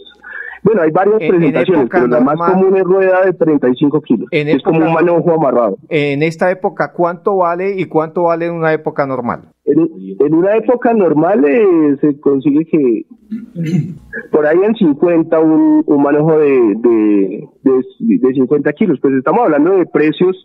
Bueno, 0.65 0.83
hay 0.83 0.91
varias 0.91 1.21
En- 1.21 1.27
en 1.27 1.31
presentaciones, 1.39 1.83
época 1.85 1.99
pero 1.99 2.07
la 2.09 2.21
más 2.21 2.51
común 2.53 2.77
es 2.77 2.83
rueda 2.83 3.23
de 3.25 3.33
35 3.35 4.01
kilos. 4.03 4.29
En 4.33 4.49
es 4.49 4.63
como 4.65 4.81
un 4.85 4.93
manojo 4.93 5.33
amarrado. 5.33 5.77
En 5.89 6.25
esta 6.25 6.51
época, 6.51 6.93
¿cuánto 6.93 7.37
vale 7.37 7.77
y 7.81 7.85
cuánto 7.87 8.25
vale 8.25 8.47
en 8.47 8.55
una 8.55 8.73
época 8.73 9.07
normal? 9.07 9.43
En, 9.71 10.17
en 10.19 10.35
una 10.35 10.57
época 10.57 10.93
normal 10.93 11.45
eh, 11.45 11.97
se 12.01 12.19
consigue 12.21 12.65
que 12.67 13.07
por 14.31 14.47
ahí 14.47 14.59
en 14.65 14.75
50 14.75 15.39
un, 15.41 15.85
un 15.87 16.03
manejo 16.03 16.39
de, 16.39 16.75
de, 16.79 17.49
de, 17.63 18.19
de 18.19 18.35
50 18.35 18.73
kilos. 18.73 18.99
Pues 19.01 19.15
estamos 19.15 19.41
hablando 19.41 19.77
de 19.77 19.87
precios 19.87 20.37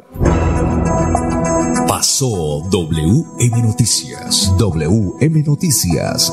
Pasó 1.86 2.62
WM 2.70 3.62
Noticias. 3.62 4.54
WM 4.58 5.42
Noticias. 5.44 6.32